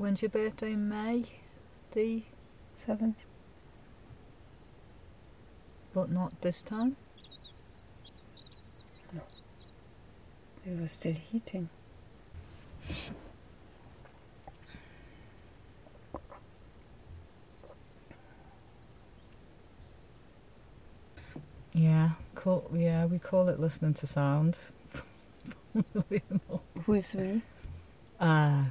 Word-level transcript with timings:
When's 0.00 0.22
your 0.22 0.30
birthday? 0.30 0.76
May 0.76 1.26
the 1.92 2.22
Seventh. 2.74 3.26
but 5.92 6.10
not 6.10 6.40
this 6.40 6.62
time. 6.62 6.96
We 10.64 10.80
were 10.80 10.88
still 10.88 11.12
heating. 11.12 11.68
Yeah, 21.74 22.12
call, 22.34 22.70
yeah, 22.74 23.04
we 23.04 23.18
call 23.18 23.50
it 23.50 23.60
listening 23.60 23.92
to 23.92 24.06
sound. 24.06 24.56
Who 26.86 26.94
is 26.94 27.14
we? 27.14 27.42
uh, 28.18 28.62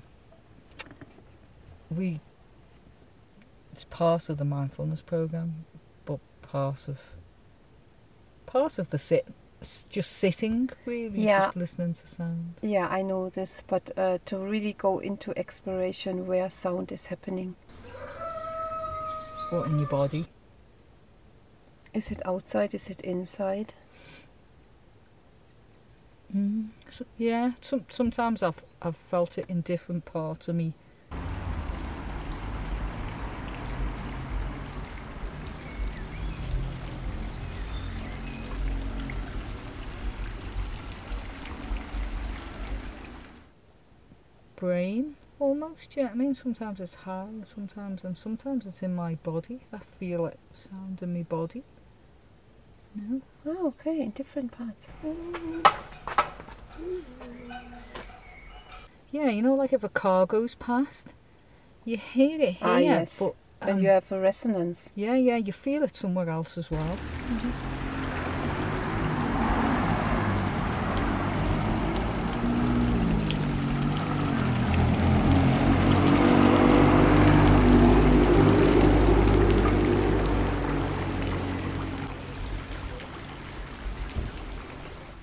we 1.90 2.20
it's 3.74 3.84
part 3.86 4.30
of 4.30 4.38
the 4.38 4.46
mindfulness 4.46 5.02
program, 5.02 5.66
but 6.06 6.20
part 6.42 6.88
of 6.88 6.98
part 8.46 8.78
of 8.80 8.90
the 8.90 8.98
sit, 8.98 9.26
just 9.90 10.12
sitting 10.12 10.70
really, 10.86 11.22
Yeah. 11.22 11.40
just 11.42 11.56
listening 11.56 11.94
to 11.94 12.08
sound. 12.08 12.56
Yeah, 12.62 12.88
I 12.90 13.02
know 13.04 13.30
this, 13.30 13.64
but 13.68 13.92
uh, 13.98 14.18
to 14.26 14.38
really 14.38 14.74
go 14.74 15.00
into 15.00 15.38
exploration 15.38 16.26
where 16.28 16.50
sound 16.50 16.92
is 16.92 17.06
happening. 17.08 17.56
What 19.52 19.68
in 19.68 19.80
your 19.80 19.88
body? 19.88 20.26
Is 21.94 22.12
it 22.12 22.22
outside? 22.26 22.74
Is 22.74 22.90
it 22.90 23.02
inside? 23.02 23.74
Mm. 26.36 26.70
So, 26.90 27.06
yeah, 27.18 27.52
some, 27.62 27.86
sometimes 27.90 28.44
I've 28.44 28.64
I've 28.82 28.98
felt 28.98 29.38
it 29.38 29.46
in 29.50 29.62
different 29.62 30.06
parts 30.06 30.48
of 30.48 30.56
me. 30.56 30.74
Brain, 44.60 45.16
almost. 45.40 45.96
Yeah, 45.96 46.10
I 46.12 46.16
mean, 46.16 46.36
sometimes 46.36 46.80
it's 46.82 46.94
high, 46.96 47.28
sometimes, 47.54 48.04
and 48.04 48.18
sometimes 48.18 48.66
it's 48.66 48.84
in 48.84 48.94
my 48.94 49.16
body. 49.16 49.62
I 49.72 49.78
feel 49.80 50.26
it 50.26 50.38
sound 50.54 51.02
in 51.02 51.14
my 51.14 51.24
body. 51.24 51.64
No. 52.94 53.22
Oh, 53.46 53.68
okay, 53.68 54.02
in 54.02 54.10
different 54.12 54.52
parts. 54.52 54.88
Yeah, 59.12 59.30
you 59.30 59.42
know, 59.42 59.56
like 59.56 59.72
if 59.74 59.84
a 59.84 59.90
car 59.90 60.26
goes 60.26 60.56
past, 60.56 61.14
you 61.86 61.98
hear 61.98 62.40
it 62.42 62.56
here, 62.56 62.68
Ah, 62.68 62.78
yes. 62.78 63.18
but 63.18 63.36
And 63.62 63.78
um, 63.78 63.80
you 63.84 63.90
have 63.90 64.12
a 64.12 64.20
resonance. 64.20 64.90
yeah, 64.94 65.16
yeah, 65.16 65.38
you 65.38 65.54
feel 65.54 65.84
it 65.84 65.96
somewhere 65.96 66.30
else 66.30 66.58
as 66.58 66.70
well. 66.70 66.98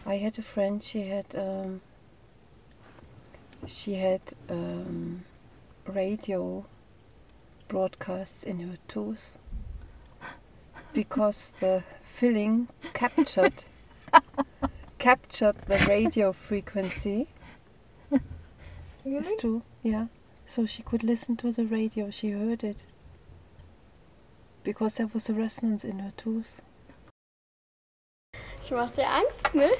I 0.06 0.18
had 0.18 0.38
a 0.38 0.42
friend. 0.42 0.82
She 0.82 1.08
had 1.08 1.26
um, 1.34 1.80
she 3.66 3.94
had 3.94 4.20
um, 4.48 5.24
radio 5.84 6.64
broadcasts 7.66 8.44
in 8.44 8.60
her 8.60 8.78
tooth 8.86 9.36
because 10.92 11.52
the 11.58 11.82
filling 12.04 12.68
captured 12.94 13.64
captured 14.98 15.56
the 15.66 15.84
radio 15.88 16.32
frequency. 16.32 17.26
It's 19.04 19.36
true, 19.36 19.62
yeah. 19.82 20.06
So 20.46 20.66
she 20.66 20.82
could 20.84 21.02
listen 21.02 21.36
to 21.38 21.50
the 21.50 21.64
radio. 21.64 22.10
She 22.10 22.30
heard 22.30 22.62
it 22.62 22.84
because 24.62 24.96
there 24.96 25.08
was 25.12 25.28
a 25.28 25.32
resonance 25.32 25.84
in 25.84 25.98
her 25.98 26.12
tooth. 26.16 26.62
Ich 28.62 28.70
mach 28.70 28.90
dir 28.90 29.08
Angst, 29.08 29.54
ne? 29.54 29.70